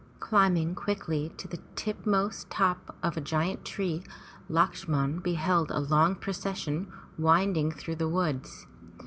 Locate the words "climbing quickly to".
0.19-1.47